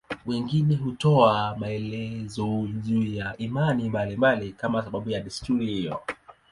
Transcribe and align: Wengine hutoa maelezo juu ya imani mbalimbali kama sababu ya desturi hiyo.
Wengine 0.25 0.75
hutoa 0.75 1.55
maelezo 1.59 2.67
juu 2.73 3.03
ya 3.13 3.37
imani 3.37 3.89
mbalimbali 3.89 4.51
kama 4.53 4.83
sababu 4.83 5.09
ya 5.09 5.19
desturi 5.19 5.65
hiyo. 5.65 6.01